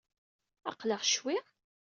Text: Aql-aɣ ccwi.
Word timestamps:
Aql-aɣ 0.69 1.01
ccwi. 1.05 1.37